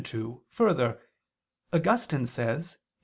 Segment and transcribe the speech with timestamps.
[0.03, 0.97] 2: Further,
[1.71, 2.77] Augustine says (Qq.